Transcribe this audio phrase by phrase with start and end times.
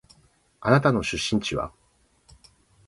[0.61, 1.71] あなたの出身地は？